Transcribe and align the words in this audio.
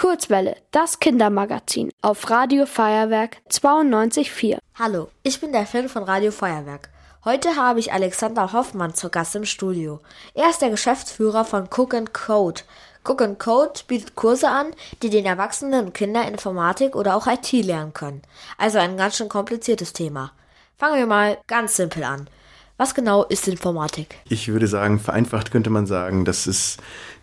Kurzwelle, 0.00 0.56
das 0.70 0.98
Kindermagazin 0.98 1.90
auf 2.00 2.30
Radio 2.30 2.64
Feuerwerk 2.64 3.36
92.4. 3.50 4.56
Hallo, 4.78 5.10
ich 5.22 5.42
bin 5.42 5.52
der 5.52 5.66
Finn 5.66 5.90
von 5.90 6.04
Radio 6.04 6.30
Feuerwerk. 6.30 6.88
Heute 7.26 7.56
habe 7.56 7.80
ich 7.80 7.92
Alexander 7.92 8.54
Hoffmann 8.54 8.94
zu 8.94 9.10
Gast 9.10 9.36
im 9.36 9.44
Studio. 9.44 10.00
Er 10.32 10.48
ist 10.48 10.62
der 10.62 10.70
Geschäftsführer 10.70 11.44
von 11.44 11.64
Cook 11.64 12.14
Code. 12.14 12.62
Cook 13.06 13.38
Code 13.38 13.80
bietet 13.88 14.16
Kurse 14.16 14.48
an, 14.48 14.68
die 15.02 15.10
den 15.10 15.26
Erwachsenen 15.26 15.88
und 15.88 15.92
Kindern 15.92 16.28
Informatik 16.28 16.96
oder 16.96 17.14
auch 17.14 17.26
IT 17.26 17.52
lernen 17.52 17.92
können. 17.92 18.22
Also 18.56 18.78
ein 18.78 18.96
ganz 18.96 19.18
schön 19.18 19.28
kompliziertes 19.28 19.92
Thema. 19.92 20.32
Fangen 20.78 20.96
wir 20.96 21.06
mal 21.06 21.36
ganz 21.46 21.76
simpel 21.76 22.04
an. 22.04 22.30
Was 22.80 22.94
genau 22.94 23.24
ist 23.24 23.46
Informatik? 23.46 24.16
Ich 24.30 24.48
würde 24.48 24.66
sagen, 24.66 24.98
vereinfacht 24.98 25.50
könnte 25.50 25.68
man 25.68 25.84
sagen, 25.84 26.24
das 26.24 26.46
ist 26.46 26.78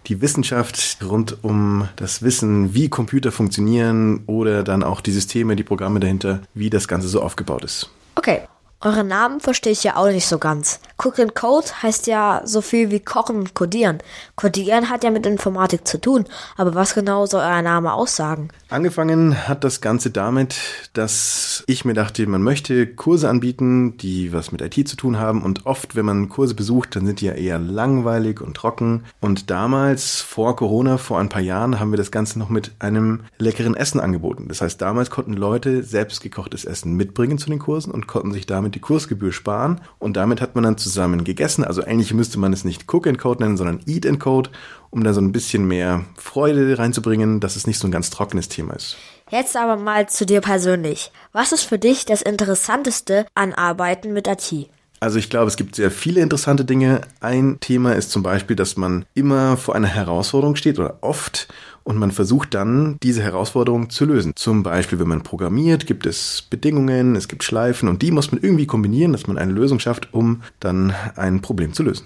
die 0.05 0.21
Wissenschaft 0.21 0.99
rund 1.03 1.43
um 1.43 1.89
das 1.95 2.21
Wissen, 2.21 2.75
wie 2.75 2.89
Computer 2.89 3.31
funktionieren 3.31 4.21
oder 4.27 4.61
dann 4.61 4.83
auch 4.83 5.01
die 5.01 5.11
Systeme, 5.11 5.55
die 5.55 5.63
Programme 5.63 5.99
dahinter, 5.99 6.41
wie 6.53 6.69
das 6.69 6.87
Ganze 6.87 7.07
so 7.07 7.23
aufgebaut 7.23 7.63
ist. 7.63 7.89
Okay, 8.13 8.41
eure 8.81 9.03
Namen 9.03 9.39
verstehe 9.39 9.73
ich 9.73 9.83
ja 9.83 9.95
auch 9.95 10.07
nicht 10.07 10.27
so 10.27 10.37
ganz. 10.37 10.79
Cook 11.03 11.19
and 11.19 11.35
Code 11.35 11.67
heißt 11.81 12.07
ja 12.07 12.41
so 12.45 12.61
viel 12.61 12.91
wie 12.91 12.99
kochen 12.99 13.37
und 13.37 13.53
codieren. 13.55 13.99
Codieren 14.35 14.89
hat 14.89 15.03
ja 15.03 15.11
mit 15.11 15.25
Informatik 15.25 15.87
zu 15.87 15.99
tun, 15.99 16.25
aber 16.57 16.75
was 16.75 16.93
genau 16.93 17.25
soll 17.25 17.41
euer 17.41 17.61
Name 17.61 17.93
aussagen? 17.93 18.49
Angefangen 18.69 19.47
hat 19.47 19.63
das 19.63 19.81
Ganze 19.81 20.11
damit, 20.11 20.57
dass 20.93 21.63
ich 21.67 21.85
mir 21.85 21.93
dachte, 21.93 22.27
man 22.27 22.43
möchte 22.43 22.85
Kurse 22.87 23.29
anbieten, 23.29 23.97
die 23.97 24.33
was 24.33 24.51
mit 24.51 24.61
IT 24.61 24.87
zu 24.87 24.95
tun 24.95 25.17
haben 25.17 25.41
und 25.43 25.65
oft, 25.65 25.95
wenn 25.95 26.05
man 26.05 26.29
Kurse 26.29 26.53
besucht, 26.53 26.95
dann 26.95 27.05
sind 27.05 27.21
die 27.21 27.27
ja 27.27 27.33
eher 27.33 27.59
langweilig 27.59 28.41
und 28.41 28.55
trocken. 28.55 29.05
Und 29.21 29.49
damals, 29.49 30.21
vor 30.21 30.55
Corona, 30.55 30.97
vor 30.97 31.19
ein 31.19 31.29
paar 31.29 31.41
Jahren, 31.41 31.79
haben 31.79 31.91
wir 31.91 31.97
das 31.97 32.11
Ganze 32.11 32.37
noch 32.39 32.49
mit 32.49 32.71
einem 32.79 33.21
leckeren 33.37 33.75
Essen 33.75 33.99
angeboten. 33.99 34.47
Das 34.49 34.61
heißt, 34.61 34.81
damals 34.81 35.09
konnten 35.09 35.33
Leute 35.33 35.83
selbstgekochtes 35.83 36.65
Essen 36.65 36.93
mitbringen 36.93 37.37
zu 37.37 37.49
den 37.49 37.59
Kursen 37.59 37.91
und 37.91 38.07
konnten 38.07 38.33
sich 38.33 38.45
damit 38.45 38.66
die 38.75 38.79
Kursgebühr 38.79 39.31
sparen 39.31 39.81
und 39.99 40.17
damit 40.17 40.41
hat 40.41 40.55
man 40.55 40.63
dann 40.63 40.77
zusammen 40.77 41.23
gegessen. 41.23 41.63
Also 41.63 41.83
eigentlich 41.83 42.13
müsste 42.13 42.39
man 42.39 42.53
es 42.53 42.63
nicht 42.63 42.91
Cook 42.91 43.07
and 43.07 43.17
Code 43.17 43.43
nennen, 43.43 43.57
sondern 43.57 43.81
Eat 43.85 44.05
and 44.05 44.19
Code, 44.19 44.49
um 44.89 45.03
da 45.03 45.13
so 45.13 45.21
ein 45.21 45.31
bisschen 45.31 45.67
mehr 45.67 46.05
Freude 46.15 46.77
reinzubringen, 46.77 47.39
dass 47.39 47.55
es 47.55 47.67
nicht 47.67 47.79
so 47.79 47.87
ein 47.87 47.91
ganz 47.91 48.09
trockenes 48.09 48.49
Thema 48.49 48.73
ist. 48.73 48.97
Jetzt 49.29 49.57
aber 49.57 49.75
mal 49.75 50.07
zu 50.07 50.25
dir 50.25 50.41
persönlich. 50.41 51.11
Was 51.33 51.51
ist 51.51 51.63
für 51.63 51.77
dich 51.77 52.05
das 52.05 52.21
Interessanteste 52.21 53.25
an 53.35 53.53
Arbeiten 53.53 54.13
mit 54.13 54.27
IT? 54.27 54.69
Also 54.99 55.19
ich 55.19 55.29
glaube, 55.29 55.47
es 55.47 55.57
gibt 55.57 55.75
sehr 55.75 55.91
viele 55.91 56.21
interessante 56.21 56.65
Dinge. 56.65 57.01
Ein 57.19 57.59
Thema 57.59 57.93
ist 57.93 58.09
zum 58.09 58.23
Beispiel, 58.23 58.55
dass 58.55 58.77
man 58.77 59.05
immer 59.13 59.55
vor 59.57 59.75
einer 59.75 59.87
Herausforderung 59.87 60.55
steht 60.55 60.79
oder 60.79 60.97
oft 61.01 61.47
und 61.87 61.97
man 61.97 62.11
versucht 62.11 62.53
dann, 62.53 62.97
diese 63.01 63.23
Herausforderung 63.23 63.89
zu 63.89 64.03
lösen. 64.03 64.33
Zum 64.35 64.61
Beispiel, 64.61 64.99
wenn 64.99 65.07
man 65.07 65.23
programmiert, 65.23 65.87
gibt 65.87 66.05
es 66.05 66.41
Bedingungen, 66.41 67.15
es 67.15 67.29
gibt 67.29 67.45
Schleifen 67.45 67.87
und 67.87 68.01
die 68.01 68.11
muss 68.11 68.29
man 68.29 68.43
irgendwie 68.43 68.67
kombinieren, 68.67 69.13
dass 69.13 69.25
man 69.25 69.37
eine 69.37 69.53
Lösung 69.53 69.79
schafft, 69.79 70.13
um 70.13 70.43
dann 70.59 70.93
ein 71.15 71.41
Problem 71.41 71.71
zu 71.71 71.83
lösen. 71.83 72.05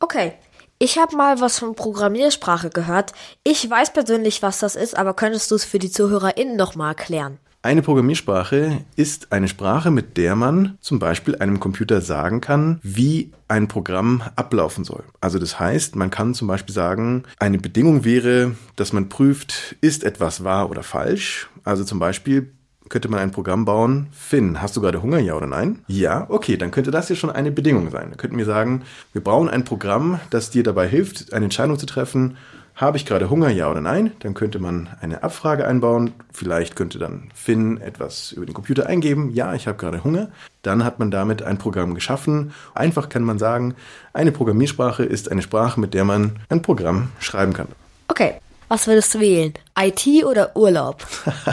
Okay. 0.00 0.34
Ich 0.78 0.98
habe 0.98 1.16
mal 1.16 1.40
was 1.40 1.58
von 1.58 1.74
Programmiersprache 1.74 2.70
gehört. 2.70 3.14
Ich 3.42 3.68
weiß 3.68 3.94
persönlich, 3.94 4.42
was 4.42 4.60
das 4.60 4.76
ist, 4.76 4.96
aber 4.96 5.14
könntest 5.14 5.50
du 5.50 5.56
es 5.56 5.64
für 5.64 5.78
die 5.78 5.90
ZuhörerInnen 5.90 6.54
nochmal 6.54 6.90
erklären? 6.90 7.38
Eine 7.66 7.82
Programmiersprache 7.82 8.84
ist 8.94 9.32
eine 9.32 9.48
Sprache, 9.48 9.90
mit 9.90 10.16
der 10.16 10.36
man 10.36 10.78
zum 10.80 11.00
Beispiel 11.00 11.34
einem 11.34 11.58
Computer 11.58 12.00
sagen 12.00 12.40
kann, 12.40 12.78
wie 12.84 13.32
ein 13.48 13.66
Programm 13.66 14.22
ablaufen 14.36 14.84
soll. 14.84 15.02
Also 15.20 15.40
das 15.40 15.58
heißt, 15.58 15.96
man 15.96 16.12
kann 16.12 16.32
zum 16.32 16.46
Beispiel 16.46 16.72
sagen, 16.72 17.24
eine 17.40 17.58
Bedingung 17.58 18.04
wäre, 18.04 18.52
dass 18.76 18.92
man 18.92 19.08
prüft, 19.08 19.74
ist 19.80 20.04
etwas 20.04 20.44
wahr 20.44 20.70
oder 20.70 20.84
falsch. 20.84 21.48
Also 21.64 21.82
zum 21.82 21.98
Beispiel 21.98 22.52
könnte 22.88 23.08
man 23.08 23.18
ein 23.18 23.32
Programm 23.32 23.64
bauen. 23.64 24.06
Finn, 24.12 24.62
hast 24.62 24.76
du 24.76 24.80
gerade 24.80 25.02
Hunger, 25.02 25.18
ja 25.18 25.34
oder 25.34 25.48
nein? 25.48 25.80
Ja, 25.88 26.26
okay, 26.28 26.56
dann 26.56 26.70
könnte 26.70 26.92
das 26.92 27.08
ja 27.08 27.16
schon 27.16 27.30
eine 27.30 27.50
Bedingung 27.50 27.90
sein. 27.90 28.10
Da 28.10 28.16
könnten 28.16 28.38
wir 28.38 28.44
sagen, 28.44 28.84
wir 29.12 29.24
brauchen 29.24 29.48
ein 29.48 29.64
Programm, 29.64 30.20
das 30.30 30.50
dir 30.50 30.62
dabei 30.62 30.86
hilft, 30.86 31.32
eine 31.32 31.46
Entscheidung 31.46 31.80
zu 31.80 31.86
treffen, 31.86 32.36
habe 32.76 32.98
ich 32.98 33.06
gerade 33.06 33.30
Hunger, 33.30 33.48
ja 33.48 33.70
oder 33.70 33.80
nein? 33.80 34.12
Dann 34.20 34.34
könnte 34.34 34.58
man 34.58 34.90
eine 35.00 35.22
Abfrage 35.22 35.66
einbauen. 35.66 36.12
Vielleicht 36.30 36.76
könnte 36.76 36.98
dann 36.98 37.30
Finn 37.34 37.80
etwas 37.80 38.32
über 38.32 38.44
den 38.44 38.52
Computer 38.52 38.86
eingeben. 38.86 39.30
Ja, 39.32 39.54
ich 39.54 39.66
habe 39.66 39.78
gerade 39.78 40.04
Hunger. 40.04 40.28
Dann 40.60 40.84
hat 40.84 40.98
man 40.98 41.10
damit 41.10 41.42
ein 41.42 41.56
Programm 41.56 41.94
geschaffen. 41.94 42.52
Einfach 42.74 43.08
kann 43.08 43.22
man 43.22 43.38
sagen, 43.38 43.74
eine 44.12 44.30
Programmiersprache 44.30 45.04
ist 45.04 45.30
eine 45.30 45.40
Sprache, 45.40 45.80
mit 45.80 45.94
der 45.94 46.04
man 46.04 46.38
ein 46.50 46.60
Programm 46.60 47.08
schreiben 47.18 47.54
kann. 47.54 47.68
Okay, 48.08 48.34
was 48.68 48.86
würdest 48.86 49.14
du 49.14 49.20
wählen? 49.20 49.54
IT 49.78 50.06
oder 50.24 50.54
Urlaub? 50.54 51.06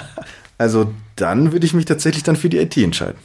also 0.57 0.93
dann 1.15 1.53
würde 1.53 1.65
ich 1.65 1.73
mich 1.73 1.85
tatsächlich 1.85 2.23
dann 2.23 2.35
für 2.35 2.49
die 2.49 2.57
IT 2.57 2.75
entscheiden. 2.75 3.17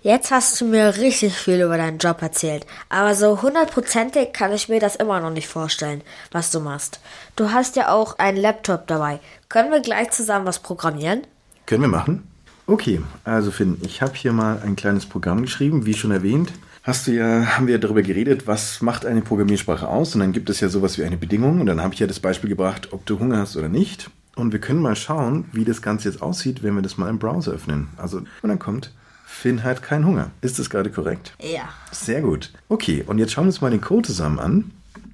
Jetzt 0.00 0.30
hast 0.30 0.60
du 0.60 0.64
mir 0.64 0.96
richtig 0.98 1.34
viel 1.34 1.60
über 1.60 1.76
deinen 1.76 1.98
Job 1.98 2.22
erzählt, 2.22 2.64
aber 2.88 3.16
so 3.16 3.42
hundertprozentig 3.42 4.32
kann 4.32 4.52
ich 4.52 4.68
mir 4.68 4.78
das 4.78 4.94
immer 4.94 5.18
noch 5.18 5.30
nicht 5.30 5.48
vorstellen, 5.48 6.02
was 6.30 6.52
du 6.52 6.60
machst. 6.60 7.00
Du 7.34 7.50
hast 7.50 7.74
ja 7.74 7.90
auch 7.90 8.16
einen 8.20 8.38
Laptop 8.38 8.86
dabei. 8.86 9.18
Können 9.48 9.72
wir 9.72 9.80
gleich 9.80 10.10
zusammen 10.12 10.46
was 10.46 10.60
programmieren? 10.60 11.22
Können 11.66 11.82
wir 11.82 11.88
machen. 11.88 12.22
Okay, 12.68 13.00
also 13.24 13.50
Finn, 13.50 13.78
ich 13.82 14.00
habe 14.00 14.14
hier 14.14 14.32
mal 14.32 14.62
ein 14.64 14.76
kleines 14.76 15.04
Programm 15.04 15.42
geschrieben, 15.42 15.84
wie 15.84 15.94
schon 15.94 16.12
erwähnt. 16.12 16.52
Hast 16.84 17.08
du 17.08 17.10
ja, 17.10 17.56
haben 17.56 17.66
wir 17.66 17.74
ja 17.74 17.80
darüber 17.80 18.02
geredet, 18.02 18.46
was 18.46 18.80
macht 18.80 19.04
eine 19.04 19.22
Programmiersprache 19.22 19.88
aus? 19.88 20.14
Und 20.14 20.20
dann 20.20 20.32
gibt 20.32 20.48
es 20.48 20.60
ja 20.60 20.68
sowas 20.68 20.96
wie 20.98 21.04
eine 21.04 21.16
Bedingung. 21.16 21.60
Und 21.60 21.66
dann 21.66 21.82
habe 21.82 21.94
ich 21.94 22.00
ja 22.00 22.06
das 22.06 22.20
Beispiel 22.20 22.48
gebracht, 22.48 22.92
ob 22.92 23.04
du 23.04 23.18
Hunger 23.18 23.38
hast 23.38 23.56
oder 23.56 23.68
nicht. 23.68 24.10
Und 24.36 24.52
wir 24.52 24.60
können 24.60 24.80
mal 24.80 24.94
schauen, 24.94 25.46
wie 25.52 25.64
das 25.64 25.82
Ganze 25.82 26.08
jetzt 26.08 26.22
aussieht, 26.22 26.62
wenn 26.62 26.76
wir 26.76 26.82
das 26.82 26.98
mal 26.98 27.10
im 27.10 27.18
Browser 27.18 27.50
öffnen. 27.50 27.88
Also, 27.96 28.18
und 28.18 28.28
dann 28.48 28.60
kommt 28.60 28.92
Finn 29.28 29.62
hat 29.62 29.82
keinen 29.82 30.06
Hunger. 30.06 30.30
Ist 30.40 30.58
das 30.58 30.70
gerade 30.70 30.90
korrekt? 30.90 31.34
Ja. 31.40 31.68
Sehr 31.92 32.22
gut. 32.22 32.50
Okay, 32.68 33.04
und 33.06 33.18
jetzt 33.18 33.32
schauen 33.32 33.44
wir 33.44 33.50
uns 33.50 33.60
mal 33.60 33.70
den 33.70 33.82
Code 33.82 34.08
zusammen 34.08 34.40
an. 34.40 34.70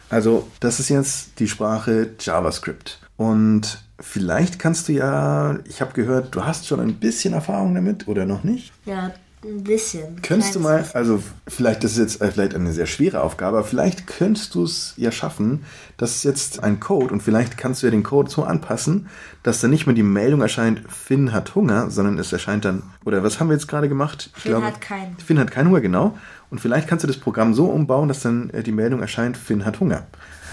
Also, 0.08 0.48
das 0.60 0.80
ist 0.80 0.88
jetzt 0.88 1.40
die 1.40 1.48
Sprache 1.48 2.10
JavaScript. 2.20 3.00
Und 3.16 3.82
vielleicht 4.00 4.58
kannst 4.58 4.88
du 4.88 4.92
ja, 4.92 5.58
ich 5.68 5.80
habe 5.80 5.92
gehört, 5.92 6.34
du 6.34 6.44
hast 6.44 6.66
schon 6.66 6.80
ein 6.80 6.94
bisschen 6.94 7.34
Erfahrung 7.34 7.74
damit 7.74 8.08
oder 8.08 8.24
noch 8.24 8.44
nicht? 8.44 8.72
Ja, 8.86 9.12
ein 9.44 9.64
bisschen. 9.64 10.20
Könntest 10.22 10.54
du 10.54 10.60
mal, 10.60 10.84
also 10.94 11.22
vielleicht, 11.46 11.84
das 11.84 11.92
ist 11.92 11.98
jetzt 11.98 12.20
äh, 12.20 12.30
vielleicht 12.30 12.54
eine 12.54 12.72
sehr 12.72 12.86
schwere 12.86 13.22
Aufgabe, 13.22 13.58
aber 13.58 13.66
vielleicht 13.66 14.06
könntest 14.06 14.54
du 14.54 14.64
es 14.64 14.94
ja 14.96 15.12
schaffen, 15.12 15.64
das 15.96 16.16
ist 16.16 16.24
jetzt 16.24 16.62
ein 16.62 16.80
Code 16.80 17.12
und 17.12 17.22
vielleicht 17.22 17.56
kannst 17.56 17.82
du 17.82 17.86
ja 17.86 17.90
den 17.90 18.02
Code 18.02 18.30
so 18.30 18.44
anpassen, 18.44 19.08
dass 19.42 19.60
dann 19.60 19.70
nicht 19.70 19.86
mehr 19.86 19.94
die 19.94 20.02
Meldung 20.02 20.40
erscheint, 20.40 20.82
Finn 20.88 21.32
hat 21.32 21.54
Hunger, 21.54 21.90
sondern 21.90 22.18
es 22.18 22.32
erscheint 22.32 22.64
dann, 22.64 22.82
oder 23.04 23.22
was 23.22 23.40
haben 23.40 23.48
wir 23.48 23.54
jetzt 23.54 23.68
gerade 23.68 23.88
gemacht? 23.88 24.30
Ich 24.36 24.42
Finn 24.42 24.52
glaube, 24.52 24.66
hat 24.66 24.80
keinen. 24.80 25.16
Finn 25.18 25.38
hat 25.38 25.50
keinen 25.50 25.68
Hunger, 25.68 25.80
genau. 25.80 26.18
Und 26.50 26.60
vielleicht 26.60 26.88
kannst 26.88 27.02
du 27.02 27.06
das 27.06 27.16
Programm 27.16 27.54
so 27.54 27.66
umbauen, 27.66 28.08
dass 28.08 28.20
dann 28.20 28.50
äh, 28.50 28.62
die 28.62 28.72
Meldung 28.72 29.00
erscheint, 29.00 29.36
Finn 29.36 29.64
hat 29.64 29.80
Hunger. 29.80 30.06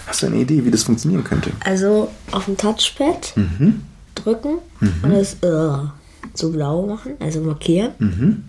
Hast 0.06 0.22
du 0.22 0.26
eine 0.26 0.36
Idee, 0.36 0.64
wie 0.64 0.70
das 0.70 0.82
funktionieren 0.82 1.24
könnte? 1.24 1.52
Also 1.64 2.10
auf 2.32 2.46
dem 2.46 2.56
Touchpad 2.56 3.36
mhm. 3.36 3.82
drücken 4.14 4.58
mhm. 4.80 4.94
und 5.02 5.12
es 5.12 5.36
uh, 5.44 5.88
so 6.34 6.50
blau 6.50 6.86
machen, 6.86 7.12
also 7.20 7.40
markieren. 7.40 7.92
Mhm 7.98 8.44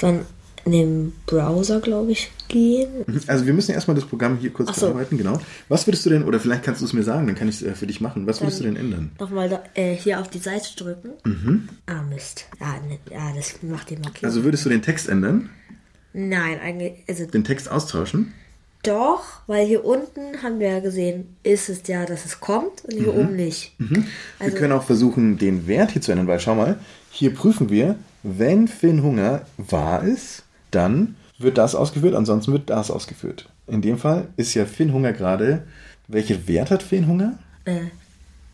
dann 0.00 0.20
in 0.66 0.72
den 0.72 1.12
Browser, 1.26 1.80
glaube 1.80 2.10
ich, 2.10 2.30
gehen. 2.48 3.04
Mhm. 3.06 3.20
Also 3.28 3.46
wir 3.46 3.54
müssen 3.54 3.72
erstmal 3.72 3.94
das 3.94 4.04
Programm 4.04 4.36
hier 4.36 4.52
kurz 4.52 4.74
so. 4.74 4.86
bearbeiten, 4.86 5.16
genau. 5.16 5.40
Was 5.68 5.86
würdest 5.86 6.04
du 6.04 6.10
denn, 6.10 6.24
oder 6.24 6.40
vielleicht 6.40 6.64
kannst 6.64 6.80
du 6.80 6.84
es 6.84 6.92
mir 6.92 7.04
sagen, 7.04 7.26
dann 7.26 7.36
kann 7.36 7.48
ich 7.48 7.56
es 7.56 7.62
äh, 7.62 7.74
für 7.74 7.86
dich 7.86 8.00
machen. 8.00 8.26
Was 8.26 8.38
dann 8.38 8.46
würdest 8.46 8.60
du 8.60 8.64
denn 8.64 8.76
ändern? 8.76 9.12
Nochmal 9.20 9.48
da, 9.48 9.62
äh, 9.74 9.94
hier 9.94 10.20
auf 10.20 10.28
die 10.28 10.40
Seite 10.40 10.74
drücken. 10.76 11.10
Mhm. 11.24 11.68
Ah, 11.86 12.02
Mist. 12.02 12.46
Ja, 12.60 12.74
ne, 12.88 12.98
ja, 13.10 13.32
das 13.34 13.62
macht 13.62 13.90
die 13.90 13.96
Markierung. 13.96 14.24
Also 14.24 14.42
würdest 14.42 14.64
du 14.64 14.68
den 14.68 14.82
Text 14.82 15.08
ändern? 15.08 15.50
Nein, 16.12 16.58
eigentlich. 16.60 17.04
Also 17.08 17.26
den 17.26 17.44
Text 17.44 17.70
austauschen? 17.70 18.32
Doch, 18.82 19.24
weil 19.46 19.66
hier 19.66 19.84
unten 19.84 20.42
haben 20.42 20.60
wir 20.60 20.68
ja 20.68 20.80
gesehen, 20.80 21.36
ist 21.42 21.68
es 21.68 21.82
ja, 21.86 22.06
dass 22.06 22.24
es 22.24 22.40
kommt 22.40 22.84
und 22.84 22.92
hier 22.92 23.12
mhm. 23.12 23.18
oben 23.18 23.36
nicht. 23.36 23.74
Mhm. 23.78 24.06
Also, 24.38 24.52
wir 24.52 24.60
können 24.60 24.72
auch 24.72 24.84
versuchen, 24.84 25.38
den 25.38 25.66
Wert 25.66 25.92
hier 25.92 26.02
zu 26.02 26.12
ändern, 26.12 26.26
weil 26.26 26.40
schau 26.40 26.54
mal, 26.54 26.78
hier 27.10 27.34
prüfen 27.34 27.68
wir, 27.68 27.96
wenn 28.26 28.66
Finn 28.66 29.02
Hunger 29.02 29.42
wahr 29.56 30.02
ist, 30.02 30.42
dann 30.70 31.16
wird 31.38 31.58
das 31.58 31.74
ausgeführt, 31.74 32.14
ansonsten 32.14 32.52
wird 32.52 32.70
das 32.70 32.90
ausgeführt. 32.90 33.48
In 33.66 33.82
dem 33.82 33.98
Fall 33.98 34.28
ist 34.36 34.54
ja 34.54 34.66
Finn 34.66 34.92
Hunger 34.92 35.12
gerade. 35.12 35.62
Welcher 36.08 36.46
Wert 36.48 36.70
hat 36.70 36.82
Finn 36.82 37.06
Hunger? 37.06 37.38
Äh, 37.64 37.86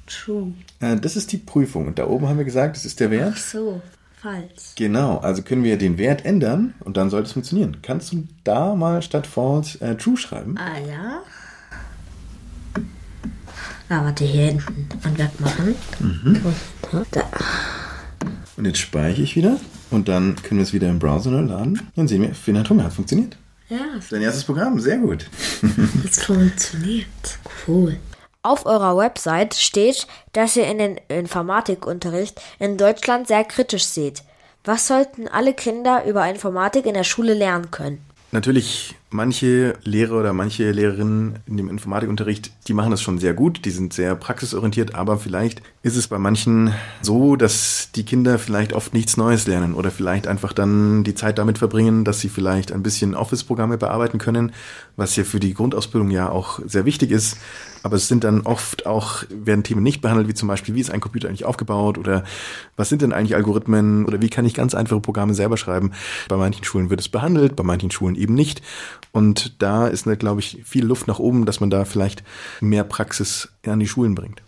true. 0.06 0.52
Äh, 0.80 0.96
das 0.96 1.16
ist 1.16 1.32
die 1.32 1.38
Prüfung. 1.38 1.86
Und 1.86 1.98
da 1.98 2.06
oben 2.06 2.28
haben 2.28 2.38
wir 2.38 2.44
gesagt, 2.44 2.76
das 2.76 2.84
ist 2.84 3.00
der 3.00 3.10
Wert. 3.10 3.34
Ach 3.34 3.40
so, 3.40 3.82
falsch. 4.20 4.74
Genau, 4.76 5.18
also 5.18 5.42
können 5.42 5.64
wir 5.64 5.78
den 5.78 5.98
Wert 5.98 6.24
ändern 6.24 6.74
und 6.80 6.96
dann 6.96 7.10
sollte 7.10 7.26
es 7.26 7.32
funktionieren. 7.32 7.78
Kannst 7.82 8.12
du 8.12 8.26
da 8.44 8.74
mal 8.74 9.02
statt 9.02 9.26
false 9.26 9.80
äh, 9.80 9.96
true 9.96 10.16
schreiben? 10.16 10.56
Ah 10.58 10.78
ja. 10.78 11.22
Ah, 13.88 14.04
warte, 14.04 14.24
hier 14.24 14.46
hinten 14.46 14.88
und 15.04 15.18
wegmachen. 15.18 15.74
Mhm. 16.00 16.40
Da. 17.10 17.24
Und 18.56 18.66
jetzt 18.66 18.78
speichere 18.78 19.22
ich 19.22 19.36
wieder 19.36 19.58
und 19.90 20.08
dann 20.08 20.36
können 20.36 20.58
wir 20.58 20.64
es 20.64 20.72
wieder 20.72 20.88
im 20.88 20.98
Browser 20.98 21.30
neu 21.30 21.40
laden. 21.40 21.80
Dann 21.96 22.08
sehen 22.08 22.22
wir, 22.22 22.34
Finn 22.34 22.58
hat 22.58 22.68
Hunger. 22.68 22.84
Hat 22.84 22.92
funktioniert. 22.92 23.36
Ja. 23.68 23.78
Dein 24.10 24.22
erstes 24.22 24.44
Programm, 24.44 24.78
sehr 24.80 24.98
gut. 24.98 25.26
Es 26.04 26.22
funktioniert. 26.22 27.06
Cool. 27.66 27.96
Auf 28.42 28.66
eurer 28.66 28.96
Website 28.96 29.54
steht, 29.54 30.06
dass 30.32 30.56
ihr 30.56 30.66
in 30.66 30.78
den 30.78 31.00
Informatikunterricht 31.08 32.40
in 32.58 32.76
Deutschland 32.76 33.28
sehr 33.28 33.44
kritisch 33.44 33.84
seht. 33.84 34.24
Was 34.64 34.88
sollten 34.88 35.28
alle 35.28 35.54
Kinder 35.54 36.04
über 36.04 36.28
Informatik 36.28 36.86
in 36.86 36.94
der 36.94 37.04
Schule 37.04 37.34
lernen 37.34 37.70
können? 37.70 38.04
Natürlich, 38.32 38.94
manche 39.10 39.74
Lehrer 39.84 40.18
oder 40.18 40.32
manche 40.32 40.70
Lehrerinnen 40.70 41.38
in 41.46 41.56
dem 41.56 41.68
Informatikunterricht, 41.68 42.50
die 42.68 42.74
machen 42.74 42.92
das 42.92 43.02
schon 43.02 43.18
sehr 43.18 43.34
gut, 43.34 43.64
die 43.64 43.70
sind 43.70 43.92
sehr 43.92 44.14
praxisorientiert, 44.14 44.94
aber 44.94 45.18
vielleicht 45.18 45.62
ist 45.82 45.96
es 45.96 46.06
bei 46.06 46.18
manchen 46.18 46.72
so, 47.00 47.34
dass 47.34 47.90
die 47.94 48.04
Kinder 48.04 48.38
vielleicht 48.38 48.72
oft 48.72 48.94
nichts 48.94 49.16
Neues 49.16 49.48
lernen 49.48 49.74
oder 49.74 49.90
vielleicht 49.90 50.28
einfach 50.28 50.52
dann 50.52 51.02
die 51.02 51.16
Zeit 51.16 51.38
damit 51.38 51.58
verbringen, 51.58 52.04
dass 52.04 52.20
sie 52.20 52.28
vielleicht 52.28 52.70
ein 52.70 52.84
bisschen 52.84 53.16
Office-Programme 53.16 53.78
bearbeiten 53.78 54.18
können, 54.18 54.52
was 54.96 55.16
ja 55.16 55.24
für 55.24 55.40
die 55.40 55.54
Grundausbildung 55.54 56.10
ja 56.10 56.30
auch 56.30 56.60
sehr 56.64 56.84
wichtig 56.84 57.10
ist. 57.10 57.36
Aber 57.82 57.96
es 57.96 58.06
sind 58.06 58.22
dann 58.22 58.42
oft 58.42 58.86
auch, 58.86 59.24
werden 59.28 59.64
Themen 59.64 59.82
nicht 59.82 60.00
behandelt, 60.00 60.28
wie 60.28 60.34
zum 60.34 60.46
Beispiel, 60.46 60.76
wie 60.76 60.80
ist 60.80 60.92
ein 60.92 61.00
Computer 61.00 61.28
eigentlich 61.28 61.44
aufgebaut 61.44 61.98
oder 61.98 62.22
was 62.76 62.88
sind 62.88 63.02
denn 63.02 63.12
eigentlich 63.12 63.34
Algorithmen 63.34 64.04
oder 64.04 64.22
wie 64.22 64.30
kann 64.30 64.44
ich 64.44 64.54
ganz 64.54 64.76
einfache 64.76 65.00
Programme 65.00 65.34
selber 65.34 65.56
schreiben. 65.56 65.90
Bei 66.28 66.36
manchen 66.36 66.62
Schulen 66.62 66.90
wird 66.90 67.00
es 67.00 67.08
behandelt, 67.08 67.56
bei 67.56 67.64
manchen 67.64 67.90
Schulen 67.90 68.14
eben 68.14 68.34
nicht. 68.34 68.62
Und 69.10 69.60
da 69.60 69.88
ist, 69.88 70.04
glaube 70.20 70.40
ich, 70.40 70.62
viel 70.64 70.84
Luft 70.84 71.08
nach 71.08 71.18
oben, 71.18 71.44
dass 71.44 71.58
man 71.58 71.70
da 71.70 71.84
vielleicht 71.84 72.22
mehr 72.60 72.84
Praxis 72.84 73.48
an 73.66 73.80
die 73.80 73.88
Schulen 73.88 74.14
bringt. 74.14 74.42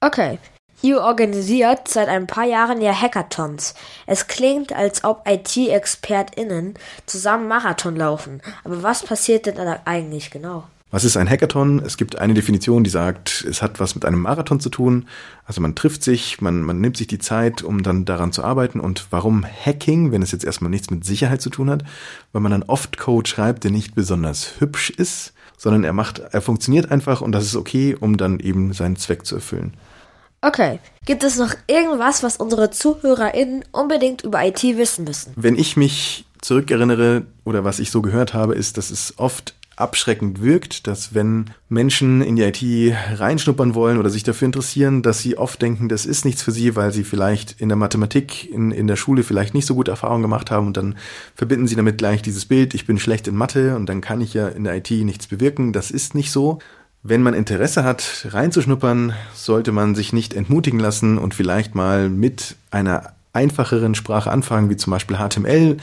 Okay. 0.00 0.38
Ihr 0.82 1.00
organisiert 1.00 1.88
seit 1.88 2.08
ein 2.08 2.26
paar 2.26 2.44
Jahren 2.44 2.82
ja 2.82 2.92
Hackathons. 2.92 3.74
Es 4.06 4.28
klingt, 4.28 4.74
als 4.74 5.04
ob 5.04 5.26
IT-ExpertInnen 5.26 6.74
zusammen 7.06 7.48
Marathon 7.48 7.96
laufen. 7.96 8.42
Aber 8.62 8.82
was 8.82 9.02
passiert 9.02 9.46
denn 9.46 9.56
da 9.56 9.80
eigentlich 9.86 10.30
genau? 10.30 10.64
Was 10.90 11.02
ist 11.02 11.16
ein 11.16 11.28
Hackathon? 11.28 11.80
Es 11.80 11.96
gibt 11.96 12.16
eine 12.18 12.34
Definition, 12.34 12.84
die 12.84 12.90
sagt, 12.90 13.44
es 13.48 13.60
hat 13.60 13.80
was 13.80 13.96
mit 13.96 14.04
einem 14.04 14.20
Marathon 14.20 14.60
zu 14.60 14.68
tun. 14.68 15.08
Also 15.44 15.60
man 15.60 15.74
trifft 15.74 16.04
sich, 16.04 16.40
man, 16.40 16.62
man 16.62 16.80
nimmt 16.80 16.96
sich 16.96 17.08
die 17.08 17.18
Zeit, 17.18 17.62
um 17.62 17.82
dann 17.82 18.04
daran 18.04 18.32
zu 18.32 18.44
arbeiten. 18.44 18.78
Und 18.78 19.08
warum 19.10 19.44
Hacking, 19.44 20.12
wenn 20.12 20.22
es 20.22 20.30
jetzt 20.30 20.44
erstmal 20.44 20.70
nichts 20.70 20.90
mit 20.90 21.04
Sicherheit 21.04 21.42
zu 21.42 21.50
tun 21.50 21.70
hat? 21.70 21.82
Weil 22.32 22.42
man 22.42 22.52
dann 22.52 22.62
oft 22.62 22.98
Code 22.98 23.28
schreibt, 23.28 23.64
der 23.64 23.72
nicht 23.72 23.94
besonders 23.96 24.60
hübsch 24.60 24.90
ist, 24.90 25.32
sondern 25.56 25.84
er 25.84 25.92
macht, 25.92 26.18
er 26.18 26.40
funktioniert 26.40 26.90
einfach 26.90 27.20
und 27.20 27.32
das 27.32 27.44
ist 27.44 27.56
okay, 27.56 27.96
um 27.98 28.16
dann 28.16 28.40
eben 28.40 28.72
seinen 28.72 28.96
Zweck 28.96 29.24
zu 29.26 29.36
erfüllen. 29.36 29.74
Okay. 30.42 30.78
Gibt 31.04 31.24
es 31.24 31.38
noch 31.38 31.54
irgendwas, 31.66 32.22
was 32.22 32.36
unsere 32.36 32.70
ZuhörerInnen 32.70 33.64
unbedingt 33.72 34.22
über 34.22 34.44
IT 34.44 34.62
wissen 34.62 35.04
müssen? 35.04 35.32
Wenn 35.36 35.56
ich 35.56 35.76
mich 35.76 36.24
zurückerinnere 36.40 37.26
oder 37.44 37.64
was 37.64 37.78
ich 37.78 37.90
so 37.90 38.02
gehört 38.02 38.34
habe, 38.34 38.54
ist, 38.54 38.76
dass 38.76 38.90
es 38.90 39.14
oft 39.16 39.54
abschreckend 39.76 40.42
wirkt, 40.42 40.86
dass 40.86 41.14
wenn 41.14 41.50
Menschen 41.68 42.22
in 42.22 42.36
die 42.36 42.42
IT 42.42 42.96
reinschnuppern 43.18 43.74
wollen 43.74 43.98
oder 43.98 44.08
sich 44.08 44.22
dafür 44.22 44.46
interessieren, 44.46 45.02
dass 45.02 45.20
sie 45.20 45.36
oft 45.36 45.60
denken, 45.60 45.90
das 45.90 46.06
ist 46.06 46.24
nichts 46.24 46.42
für 46.42 46.50
sie, 46.50 46.74
weil 46.76 46.92
sie 46.92 47.04
vielleicht 47.04 47.60
in 47.60 47.68
der 47.68 47.76
Mathematik 47.76 48.50
in, 48.50 48.70
in 48.70 48.86
der 48.86 48.96
Schule 48.96 49.22
vielleicht 49.22 49.52
nicht 49.52 49.66
so 49.66 49.74
gute 49.74 49.90
Erfahrungen 49.90 50.22
gemacht 50.22 50.50
haben 50.50 50.68
und 50.68 50.78
dann 50.78 50.96
verbinden 51.34 51.66
sie 51.66 51.76
damit 51.76 51.98
gleich 51.98 52.22
dieses 52.22 52.46
Bild, 52.46 52.72
ich 52.74 52.86
bin 52.86 52.98
schlecht 52.98 53.28
in 53.28 53.36
Mathe 53.36 53.76
und 53.76 53.86
dann 53.86 54.00
kann 54.00 54.22
ich 54.22 54.32
ja 54.32 54.48
in 54.48 54.64
der 54.64 54.76
IT 54.76 54.90
nichts 54.90 55.26
bewirken. 55.26 55.72
Das 55.74 55.90
ist 55.90 56.14
nicht 56.14 56.30
so. 56.30 56.58
Wenn 57.02 57.22
man 57.22 57.34
Interesse 57.34 57.84
hat, 57.84 58.26
reinzuschnuppern, 58.30 59.12
sollte 59.32 59.70
man 59.72 59.94
sich 59.94 60.12
nicht 60.12 60.34
entmutigen 60.34 60.80
lassen 60.80 61.18
und 61.18 61.34
vielleicht 61.34 61.74
mal 61.74 62.08
mit 62.08 62.56
einer 62.70 63.15
einfacheren 63.36 63.94
Sprache 63.94 64.30
anfangen, 64.30 64.70
wie 64.70 64.76
zum 64.76 64.90
Beispiel 64.90 65.16
HTML. 65.16 65.76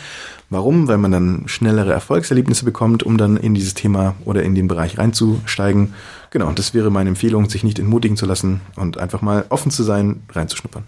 Warum? 0.49 0.87
Weil 0.87 0.97
man 0.97 1.11
dann 1.11 1.43
schnellere 1.45 1.93
Erfolgserlebnisse 1.93 2.65
bekommt, 2.65 3.03
um 3.03 3.17
dann 3.17 3.37
in 3.37 3.53
dieses 3.53 3.73
Thema 3.73 4.15
oder 4.25 4.43
in 4.43 4.55
den 4.55 4.67
Bereich 4.67 4.97
reinzusteigen. 4.97 5.93
Genau, 6.31 6.51
das 6.51 6.73
wäre 6.73 6.89
meine 6.89 7.09
Empfehlung, 7.09 7.49
sich 7.49 7.63
nicht 7.63 7.79
entmutigen 7.79 8.17
zu 8.17 8.25
lassen 8.25 8.61
und 8.75 8.97
einfach 8.97 9.21
mal 9.21 9.45
offen 9.49 9.71
zu 9.71 9.83
sein, 9.83 10.23
reinzuschnuppern. 10.29 10.83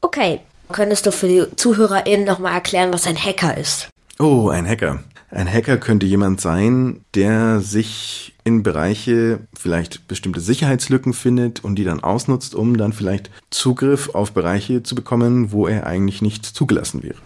Okay, 0.00 0.40
könntest 0.70 1.06
du 1.06 1.12
für 1.12 1.28
die 1.28 1.44
ZuhörerInnen 1.56 2.26
nochmal 2.26 2.52
erklären, 2.52 2.92
was 2.92 3.06
ein 3.06 3.16
Hacker 3.16 3.56
ist? 3.56 3.88
Oh, 4.18 4.50
ein 4.50 4.68
Hacker. 4.68 5.02
Ein 5.34 5.50
Hacker 5.50 5.78
könnte 5.78 6.04
jemand 6.04 6.42
sein, 6.42 7.04
der 7.14 7.60
sich 7.60 8.34
in 8.44 8.62
Bereiche 8.62 9.40
vielleicht 9.58 10.06
bestimmte 10.06 10.40
Sicherheitslücken 10.40 11.14
findet 11.14 11.64
und 11.64 11.76
die 11.76 11.84
dann 11.84 12.04
ausnutzt, 12.04 12.54
um 12.54 12.76
dann 12.76 12.92
vielleicht 12.92 13.30
Zugriff 13.50 14.14
auf 14.14 14.32
Bereiche 14.32 14.82
zu 14.82 14.94
bekommen, 14.94 15.50
wo 15.50 15.66
er 15.66 15.86
eigentlich 15.86 16.20
nicht 16.20 16.44
zugelassen 16.44 17.02
wäre. 17.02 17.16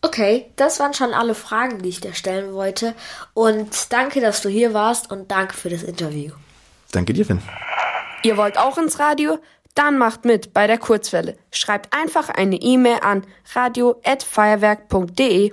Okay, 0.00 0.46
das 0.56 0.80
waren 0.80 0.94
schon 0.94 1.12
alle 1.12 1.34
Fragen, 1.34 1.82
die 1.82 1.90
ich 1.90 2.00
dir 2.00 2.14
stellen 2.14 2.54
wollte. 2.54 2.94
Und 3.34 3.92
danke, 3.92 4.22
dass 4.22 4.40
du 4.40 4.48
hier 4.48 4.72
warst 4.72 5.10
und 5.10 5.30
danke 5.30 5.52
für 5.54 5.68
das 5.68 5.82
Interview. 5.82 6.32
Danke 6.92 7.12
dir, 7.12 7.26
Finn. 7.26 7.42
Ihr 8.22 8.38
wollt 8.38 8.56
auch 8.58 8.78
ins 8.78 8.98
Radio? 8.98 9.38
Dann 9.74 9.98
macht 9.98 10.24
mit 10.24 10.54
bei 10.54 10.66
der 10.66 10.78
Kurzwelle. 10.78 11.36
Schreibt 11.52 11.94
einfach 11.94 12.30
eine 12.30 12.56
E-Mail 12.56 13.00
an 13.02 13.26
radio@feuerwerk.de. 13.54 15.52